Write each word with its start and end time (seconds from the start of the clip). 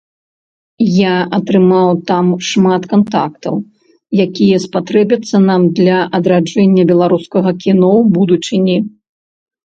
Я 0.99 1.09
атрымаў 1.37 1.89
там 2.11 2.25
шмат 2.51 2.87
кантактаў, 2.93 3.55
якія 4.25 4.57
спатрэбяцца 4.63 5.41
нам 5.49 5.61
для 5.81 5.97
адраджэння 6.19 6.83
беларускага 6.93 7.49
кіно 7.65 7.89
ў 8.01 8.13
будучыні. 8.17 8.77